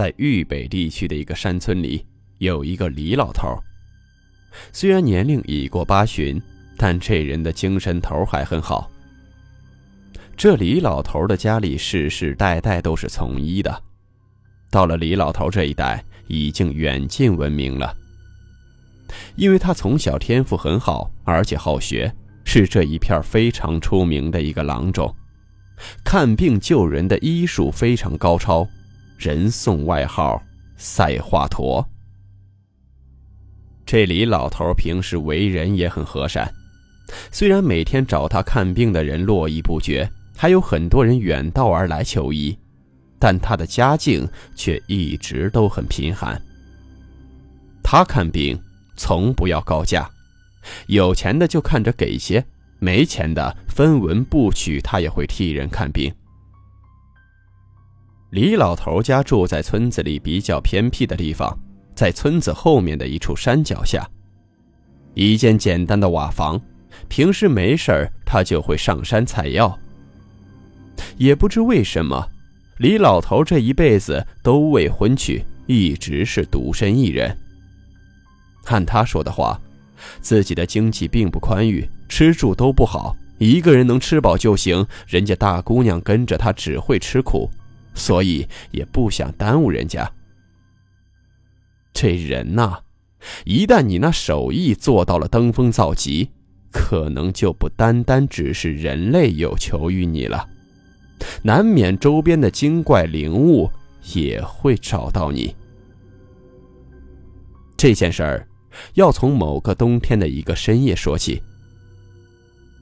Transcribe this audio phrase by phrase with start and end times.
[0.00, 2.06] 在豫北地区的一个山村里，
[2.38, 3.54] 有一个李老头。
[4.72, 6.40] 虽然年龄已过八旬，
[6.78, 8.90] 但这人的精神头还很好。
[10.38, 13.82] 这李老头的家里世世代代都是从医的，
[14.70, 17.94] 到了李老头这一代，已经远近闻名了。
[19.36, 22.10] 因为他从小天赋很好，而且好学，
[22.46, 25.14] 是这一片非常出名的一个郎中，
[26.02, 28.66] 看病救人的医术非常高超。
[29.20, 30.42] 人送外号
[30.78, 31.84] “赛华佗”。
[33.84, 36.50] 这李老头平时为人也很和善，
[37.30, 42.58] 虽然每天找他看病的人络绎不绝，还有很多人远道而来求医，
[43.18, 46.40] 但他的家境却一直都很贫寒。
[47.82, 48.58] 他看病
[48.96, 50.08] 从不要高价，
[50.86, 52.42] 有钱的就看着给些，
[52.78, 56.10] 没钱的分文不取，他也会替人看病。
[58.30, 61.58] 李老头家住在村子里比较偏僻的地方，
[61.96, 64.08] 在村子后面的一处山脚下，
[65.14, 66.60] 一间简单的瓦房。
[67.08, 69.76] 平时没事，他就会上山采药。
[71.16, 72.28] 也不知为什么，
[72.78, 77.36] 李老头这一辈子都未婚娶，一直是独身一人。
[78.66, 79.60] 按他说的话，
[80.20, 84.86] 自己的经济并不宽裕，吃住都不好，一个人能吃饱就行。
[85.08, 87.50] 人家大姑娘跟着他只会吃苦。
[88.00, 90.10] 所以也不想耽误人家。
[91.92, 92.78] 这人呐，
[93.44, 96.30] 一旦你那手艺做到了登峰造极，
[96.72, 100.48] 可能就不单单只是人类有求于你了，
[101.42, 103.70] 难免周边的精怪灵物
[104.14, 105.54] 也会找到你。
[107.76, 108.48] 这件事儿
[108.94, 111.42] 要从某个冬天的一个深夜说起。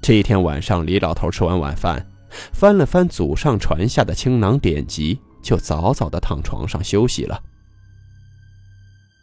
[0.00, 2.06] 这一天晚上，李老头吃完晚饭。
[2.30, 7.42] 翻了翻祖上传下的青囊典籍，就早早的躺床上休息了。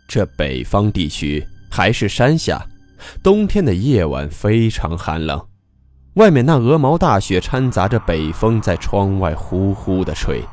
[0.08, 2.66] 这北方地区还是山下，
[3.24, 5.48] 冬天的夜晚非常寒冷，
[6.14, 10.44] 外面那鹅毛大雪掺杂着北风在窗外呼呼的吹。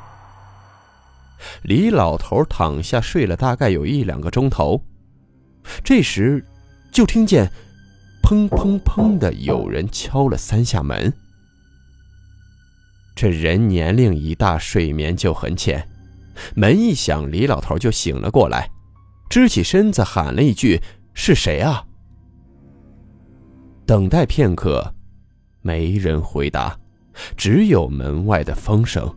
[1.62, 4.82] 李老头躺下睡了大概有一两个钟头，
[5.84, 6.44] 这时
[6.92, 7.50] 就听见
[8.22, 11.12] 砰砰砰的有人敲了三下门。
[13.14, 15.86] 这人年龄一大，睡眠就很浅。
[16.54, 18.70] 门一响，李老头就醒了过来，
[19.28, 20.80] 支起身子喊了一句
[21.14, 21.84] ：“是谁啊？”
[23.86, 24.94] 等待片刻，
[25.60, 26.78] 没人回答，
[27.36, 29.14] 只有门外的风声。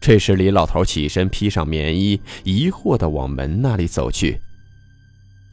[0.00, 4.40] 这时，李老头起身，披上棉衣，疑惑的往门那里走去。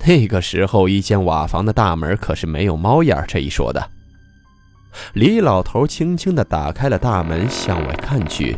[0.08, 3.92] 那个时候，一间瓦房的大门可是没有猫眼这一说的。
[5.14, 8.58] 李老头轻轻地打开了大门，向外看去。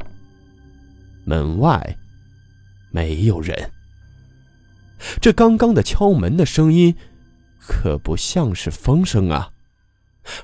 [1.25, 1.97] 门外
[2.91, 3.71] 没有人。
[5.19, 6.95] 这刚刚的敲门的声音，
[7.59, 9.51] 可不像是风声啊！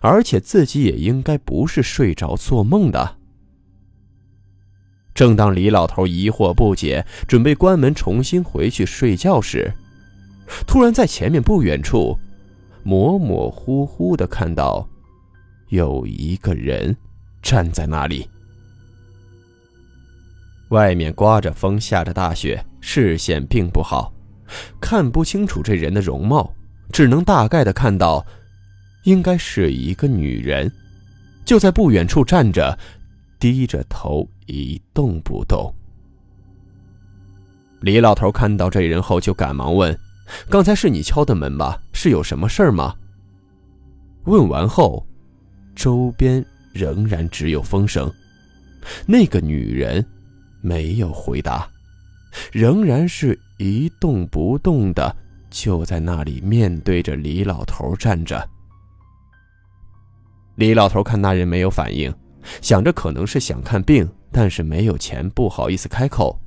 [0.02, 3.18] 而且自己也应该不是睡着做梦的。
[5.14, 9.74] 正当李老头疑惑不解，准备关门重新回去睡觉时，
[10.68, 12.18] 突然在前面不远处，
[12.84, 14.88] 模模糊糊的看到。
[15.70, 16.96] 有一个人
[17.42, 18.30] 站在那里。
[20.70, 24.14] 外面刮着风，下着大雪，视线并不好，
[24.82, 26.54] 看不清楚这人的容貌，
[26.92, 28.26] 只能大概的看到，
[29.06, 30.70] 应该是一个女人，
[31.46, 32.78] 就在不远处站着，
[33.40, 35.74] 低着头一动不动。
[37.80, 39.98] 李老头看到这人后，就赶忙问
[40.50, 41.80] ：“刚才是你敲的门吧？
[41.94, 42.94] 是有什么事儿吗？”
[44.28, 45.07] 问完后。
[45.78, 46.44] 周边
[46.74, 48.12] 仍然只有风声，
[49.06, 50.04] 那个女人
[50.60, 51.70] 没有回答，
[52.52, 55.16] 仍然是一动不动的，
[55.52, 58.50] 就在那里面对着李老头站着。
[60.56, 62.12] 李老头看那人没有反应，
[62.60, 66.42] 想着可能是想看病，但是没有钱，不好意思开口，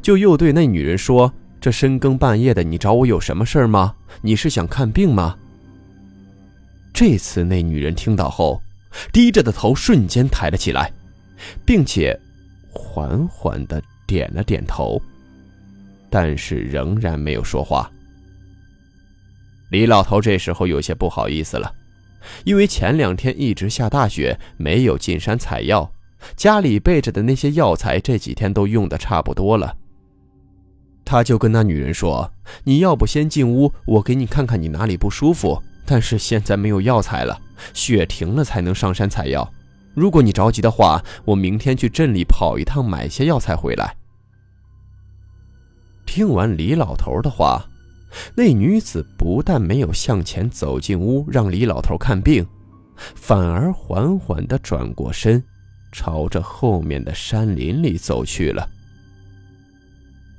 [0.00, 1.30] 就又对那女人说
[1.60, 3.94] ：“这深更半夜的，你找我有什么事儿吗？
[4.22, 5.36] 你是想看病吗？”
[6.92, 8.60] 这次那女人听到后，
[9.12, 10.92] 低着的头瞬间抬了起来，
[11.64, 12.18] 并且
[12.70, 15.00] 缓缓的点了点头，
[16.10, 17.90] 但是仍然没有说话。
[19.70, 21.72] 李老头这时候有些不好意思了，
[22.44, 25.92] 因为前两天一直下大雪，没有进山采药，
[26.36, 29.76] 家里备着的那些药材这几天都用的差不多了。
[31.04, 32.32] 他就跟那女人说
[32.64, 35.62] ：“你要不先进屋，我给你看看你哪里不舒服。
[35.90, 37.40] 但是现在没有药材了，
[37.72, 39.50] 雪停了才能上山采药。
[39.94, 43.96] 如果你着急的话，我明天去镇里跑一趟，买些药材回来。”
[46.04, 47.64] 听完李老头的话。
[48.34, 52.46] 那女子不但没有向前走进屋让李老头看病，
[52.96, 55.44] 反而缓缓地转过身，
[55.92, 58.66] 朝着后面的山林里走去了。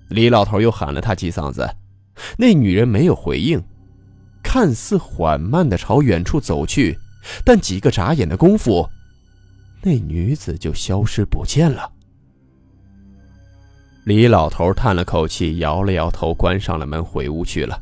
[0.09, 1.69] 李老头又喊了他几嗓子，
[2.39, 3.63] 那女人没有回应，
[4.51, 6.97] 看似缓慢地朝远处走去，
[7.45, 8.89] 但几个眨眼的功夫，
[9.83, 11.87] 那女子就消失不见了。
[14.05, 17.79] 李老头叹了口气，摇了摇头，关上了门，回屋去了。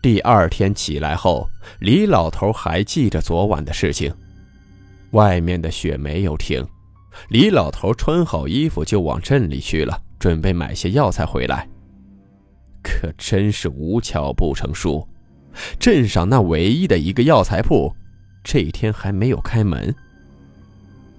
[0.00, 1.50] 第二天起来后，
[1.80, 4.14] 李老头还记着昨晚的事情。
[5.10, 6.64] 外面的雪没有停，
[7.30, 11.68] 李老头穿好衣服就往镇里去了，准备买些药材回来。
[12.80, 15.04] 可真是无巧不成书，
[15.78, 17.94] 镇上那唯一的一个药材铺，
[18.42, 19.94] 这一天还没有开门。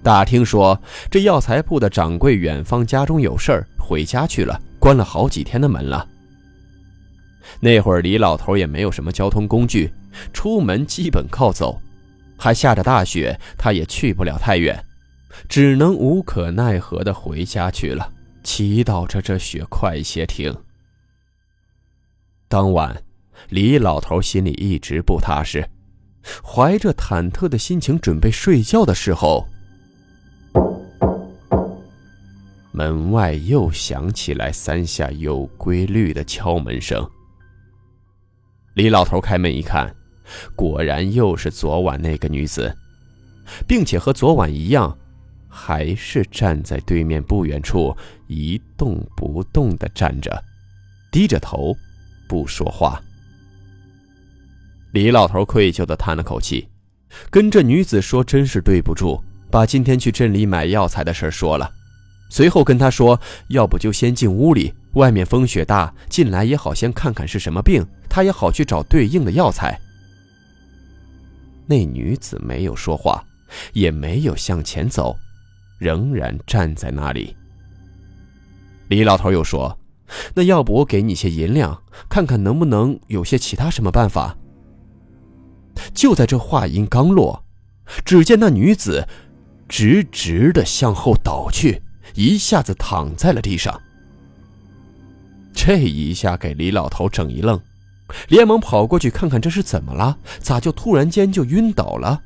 [0.02, 6.08] 打听说，这药材铺的掌柜远方家中有事儿，回家去了，关了好几天的门了。
[7.60, 9.94] 那会儿李老头也没有什么交通工具，
[10.34, 11.80] 出门基本靠走，
[12.38, 14.84] 还下着大雪，他也去不了太远，
[15.48, 18.12] 只能无可奈何的回家去了，
[18.44, 20.54] 祈祷着这雪快些停。
[22.50, 23.02] 当晚，
[23.50, 25.68] 李老头心里一直不踏实，
[26.44, 29.48] 怀着忐忑的心情准备睡觉的时候。
[32.72, 37.07] 门外又响起来三下有规律的敲门声。
[38.74, 39.96] 李老头开门一看，
[40.56, 42.75] 果然又是昨晚那个女子，
[43.68, 44.98] 并且和昨晚一样，
[45.48, 50.44] 还是站在对面不远处一动不动的站着，
[51.12, 51.75] 低着头，
[52.28, 53.00] 不说话。
[54.94, 56.68] 李老头愧疚的叹了口气，
[57.31, 59.19] 跟这女子说：“真是对不住，
[59.50, 61.68] 把今天去镇里买药材的事说了。”
[62.30, 63.19] 随后跟她说
[63.50, 69.80] ：“要不就先进屋里，外面风雪大，进来也好先看看是什么病，他也好去找对应的药材。”
[71.66, 73.24] 那女子没有说话，
[73.74, 75.16] 也没有向前走，
[75.80, 77.36] 仍然站在那里。
[78.89, 79.75] 李老头又说
[80.36, 84.38] ：“那要不我给你些银两，看看能不能有些其他什么办法。”
[85.94, 87.44] 就在这话音刚落，
[88.06, 89.08] 只见那女子
[89.68, 91.81] 直直的向后倒去。
[92.16, 93.81] 一下子躺在了地上，
[95.54, 97.60] 这一下给李老头整一愣，
[98.28, 102.22] 连忙跑过去看看这是怎么了，咋就突然间就晕倒了？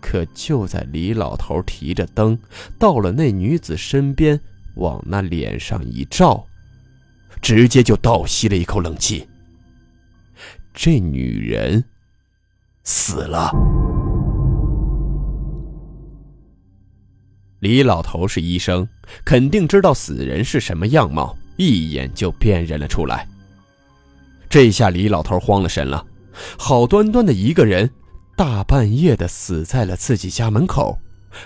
[0.00, 2.38] 可就在李老头提着灯
[2.78, 4.38] 到了那女子身边，
[4.76, 6.46] 往那脸上一照，
[7.42, 9.26] 直接就倒吸了一口冷气。
[10.76, 11.82] 这女人
[12.84, 13.50] 死了。
[17.60, 18.86] 李老头是医生，
[19.24, 23.26] 肯定知道死人是什么样貌，一眼就辨认了出来。
[24.50, 26.06] 这下李老头慌了神了，
[26.58, 27.90] 好端端的一个人，
[28.36, 30.98] 大半夜的死在了自己家门口，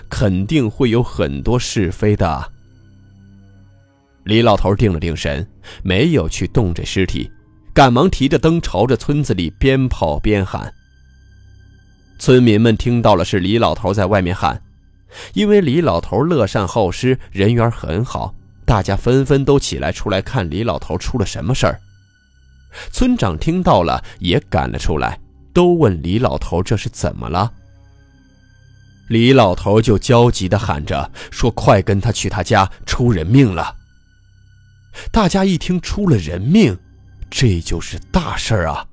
[0.09, 2.51] 肯定会有很多是非的。
[4.25, 5.47] 李老头定了定神，
[5.83, 7.31] 没有去动这尸体，
[7.73, 10.73] 赶忙提着灯朝着村子里边跑边喊。
[12.19, 14.61] 村民们听到了是李老头在外面喊。
[15.33, 18.33] 因为李老头乐善好施，人缘很好，
[18.65, 21.81] 大家纷纷都起来出来看李老头出了什么事儿。
[22.93, 25.19] 村长听到了也赶了出来，
[25.53, 27.51] 都问李老头这是怎么了。
[29.09, 33.75] 李老头就焦急地喊着说：“快跟他去他家，出人命了！”
[35.11, 36.77] 大家一听出了人命，
[37.31, 38.85] 这就是大事儿啊，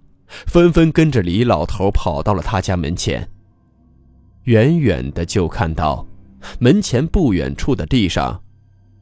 [0.47, 3.29] 纷纷跟着李老头跑到了他家门前。
[4.45, 6.07] 远远的就看到，
[6.59, 8.41] 门前不远处的地上，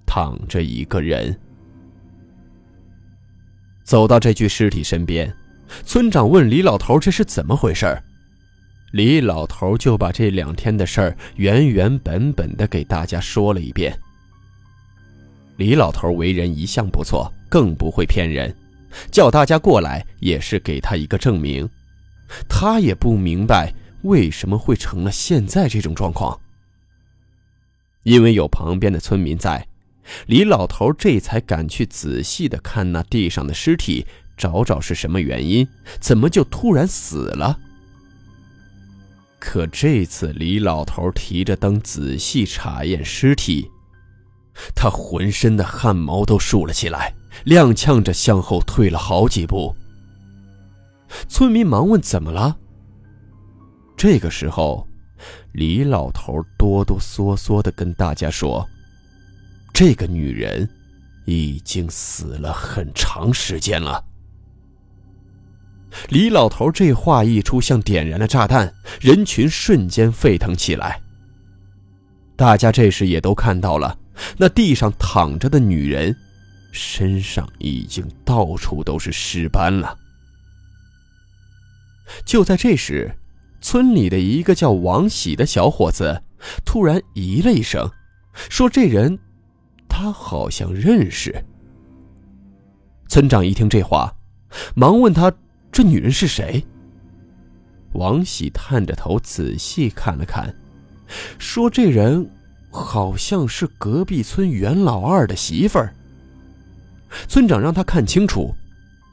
[0.05, 1.39] 躺着一个人。
[3.85, 5.33] 走到这具尸体身边，
[5.85, 8.03] 村长问李老头：“这是怎么回事？”
[8.93, 13.97] 李老头就把这两天的事儿原原本本的给大家说了一遍。
[15.57, 18.53] 李老头为人一向不错，更不会骗人，
[19.11, 21.69] 叫大家过来也是给他一个证明。
[22.49, 23.73] 他也不明白
[24.03, 26.41] 为什么会成了现在这种状况。
[28.03, 29.67] 因为有旁边的村民在，
[30.27, 35.67] 李老头这才敢去仔细的看那地上的尸体，找找是什么原因，
[36.01, 37.59] 怎么就突然死了。
[39.39, 43.69] 可这次李老头提着灯仔细查验尸体，
[44.75, 49.75] 他浑身的汗毛都竖了起来，踉跄着向后退了好几步。
[51.29, 52.57] 村民忙问：“怎么了？”
[53.97, 54.87] 这个时候，
[55.53, 58.67] 李老头哆哆嗦嗦的跟大家说
[59.73, 60.69] ：“这个女人
[61.27, 64.05] 已经死了很长时间了。”
[66.11, 71.01] 李老头这话一出，像点燃了炸弹，人群瞬间沸腾起来。
[72.37, 73.99] 大家这时也都看到了，
[74.37, 76.15] 那地上躺着的女人，
[76.77, 79.99] 身上已经到处都是尸斑了。
[82.25, 83.17] 就在这时，
[83.61, 86.23] 村里的一个叫王喜的小伙子
[86.65, 87.91] 突然咦了一声，
[88.35, 89.19] 说：“这人，
[89.89, 91.45] 他好像认识。”
[93.09, 94.15] 村长一听这话，
[94.75, 95.33] 忙问他。
[95.73, 96.65] 这女人是谁？
[97.93, 100.55] 王喜探着头仔细看了看，
[101.39, 102.31] 说：“这人
[102.71, 105.95] 好像是隔壁村袁老二的媳妇儿。”
[107.29, 108.55] 村长让他看清楚，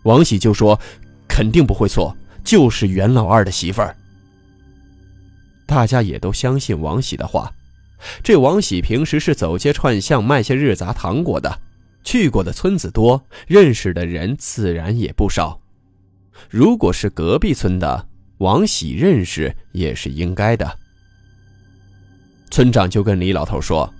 [0.04, 0.80] 王喜就说
[1.28, 3.96] ：“肯定不会错，就是袁老二的媳妇儿。”
[5.66, 7.52] 大家也都相信王喜的话。
[8.22, 11.62] 这王喜平时是走街串巷卖些日杂糖果的，
[12.04, 15.58] 去过的村子多，认识的人自然也不少。
[16.50, 18.08] 如果是隔壁村的
[18.40, 20.78] 王喜认识也是应该的。
[22.52, 23.92] 村长就跟李老头说：“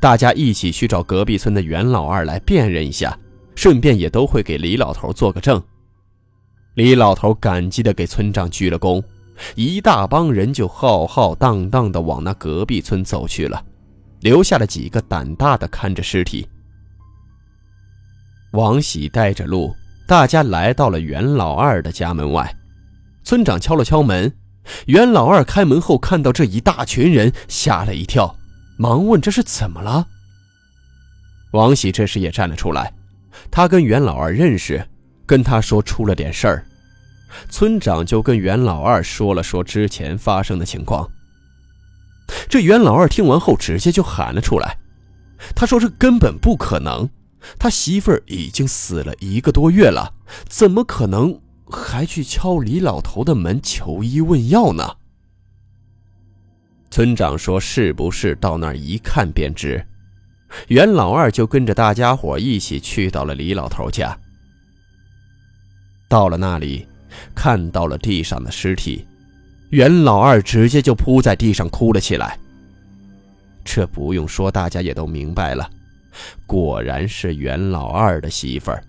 [0.00, 3.16] 大家一起去找隔壁村的袁老二来辨认一下，
[3.54, 5.62] 顺便也都会给李老头做个证。”
[6.74, 9.02] 李老头感激地给村长鞠了躬，
[9.54, 13.62] 一大帮人就浩浩荡荡地往那隔壁村走去了，
[14.20, 16.48] 留下了几个胆大的看着尸体。
[18.52, 19.74] 王喜带着路。
[20.04, 22.54] 大家来到了袁老二的家门外，
[23.22, 24.30] 村长敲了敲门。
[24.86, 28.36] 袁老二开门后看到这一大群人，吓了一跳，
[28.76, 30.06] 忙问：“这是怎么了？”
[31.52, 32.92] 王喜这时也站了出来，
[33.50, 34.86] 他跟袁老二认识，
[35.26, 36.64] 跟他说出了点事儿。
[37.48, 41.10] 村长就跟袁老二说了说之前发生的情况。
[42.48, 44.78] 这袁老二听完后，直接就喊了出来，
[45.54, 47.08] 他说：“这根本不可能。”
[47.58, 50.14] 他媳妇儿已经死了一个多月了，
[50.48, 54.96] 怎么可能还去敲李老头的门求医问药呢？
[56.90, 59.84] 村长说：“是不是到那儿一看便知？”
[60.68, 64.16] 袁老二就跟着大家伙一起去到了李老头家。
[66.08, 66.86] 到了那里，
[67.34, 69.06] 看到了地上的尸体，
[69.70, 72.38] 袁老二直接就扑在地上哭了起来。
[73.64, 75.70] 这不用说，大家也都明白了。
[76.46, 78.84] 果然是袁老二的媳妇儿，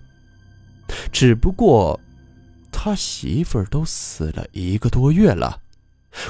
[1.10, 1.98] 只不过
[2.70, 5.60] 他媳妇儿都死了一个多月了，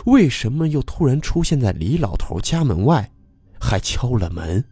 [0.04, 3.10] 为什么又突然出现在李老头家门外，
[3.58, 4.64] 还敲了门？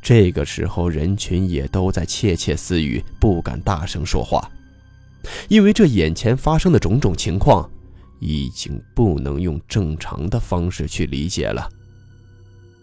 [0.00, 4.50] 这个时候，人群也都在窃窃私语，不敢大声说话，
[5.48, 7.68] 因为这眼前发生的种种情况，
[8.20, 11.68] 已经不能用正常的方式去理解了。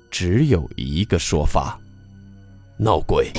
[0.09, 1.79] 只有一个说法：
[2.77, 3.31] 闹鬼。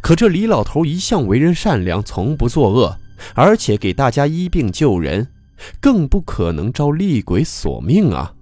[0.00, 2.98] 可这李老头一向为人善良，从不作恶，
[3.34, 5.28] 而且给大家医病救人，
[5.80, 8.34] 更不可能招厉鬼索命啊！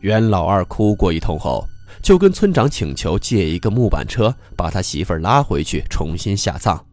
[0.00, 1.66] 袁老二哭过一通后，
[2.02, 6.84] 就跟村长请求借一个木板车，把他媳妇儿拉回去重新下葬。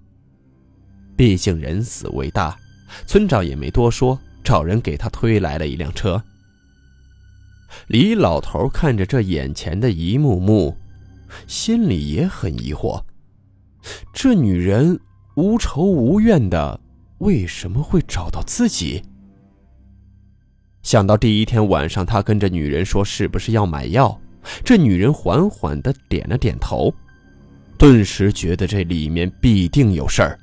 [1.15, 2.57] 毕竟人死为大，
[3.05, 4.19] 村长也没多说。
[4.43, 6.21] 找人给他推来了一辆车。
[7.87, 10.77] 李老头看着这眼前的一幕幕，
[11.47, 13.01] 心里也很疑惑：
[14.13, 14.99] 这女人
[15.35, 16.77] 无仇无怨的，
[17.19, 19.01] 为什么会找到自己？
[20.83, 24.19] 想到第一天晚上，他跟这女人说是不是要买药，
[24.63, 26.93] 这女人缓缓的点了点头，
[27.79, 30.37] 顿时觉得这里面必定有事儿。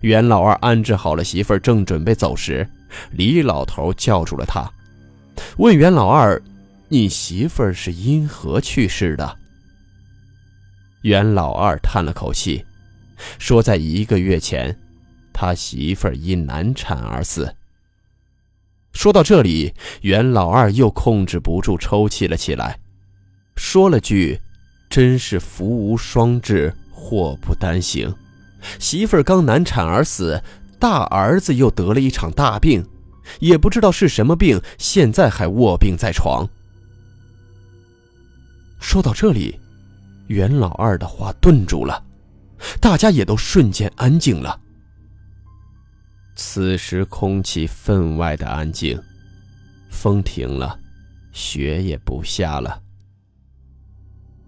[0.00, 2.66] 袁老二安置好了媳妇儿，正准备走时，
[3.10, 4.70] 李老头叫住了他，
[5.58, 6.40] 问袁老二
[6.88, 9.36] ：“你媳妇儿是因何去世的？”
[11.02, 12.64] 袁老二叹了口气，
[13.38, 14.74] 说：“在一个月前，
[15.32, 17.52] 他媳妇儿因难产而死。”
[18.98, 22.80] 说到这里，袁老二又控制不住抽泣了起来，
[23.54, 24.40] 说了句
[24.90, 28.12] ：“真是福无双至，祸不单行，
[28.80, 30.42] 媳妇儿刚难产而死，
[30.80, 32.84] 大儿子又得了一场大病，
[33.38, 36.44] 也不知道是什么病，现在还卧病在床。
[38.80, 39.60] 说到这里，
[40.26, 42.02] 袁老二的话顿住了，
[42.80, 44.60] 大家也都瞬间安静了。
[46.40, 48.96] 此时空气分外的安静，
[49.90, 50.78] 风停了，
[51.32, 52.80] 雪也不下了。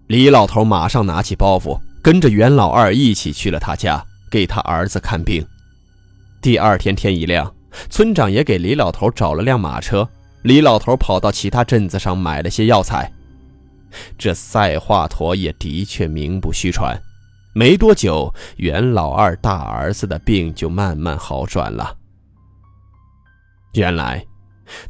[0.06, 5.44] 李老头马上拿起包袱，跟着袁老二一起去了他家，给他儿子看病。
[6.40, 7.52] 第二天天一亮，
[7.90, 10.08] 村长也给李老头找了辆马车，
[10.42, 13.12] 李老头跑到其他镇子上买了些药材。
[14.16, 16.96] 这赛华佗也的确名不虚传，
[17.52, 21.96] 没多久，袁老二大儿子的病就慢慢好转了。
[23.74, 24.24] 原来，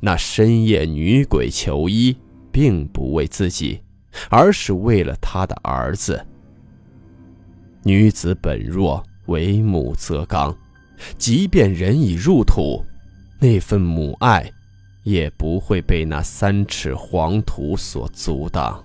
[0.00, 2.17] 那深夜女鬼求医，
[2.52, 3.83] 并不为自己，
[4.29, 6.26] 而是为了他的儿子。
[7.83, 10.55] 女子本弱，为母则刚，
[11.17, 12.85] 即便人已入土，
[13.38, 14.52] 那份母爱，
[15.02, 18.85] 也不会被那三尺黄土所阻挡。